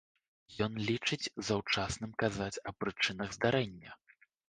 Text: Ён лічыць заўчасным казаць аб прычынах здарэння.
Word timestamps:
Ён 0.65 0.73
лічыць 0.87 1.31
заўчасным 1.51 2.17
казаць 2.25 2.53
аб 2.73 2.83
прычынах 2.83 3.29
здарэння. 3.41 3.91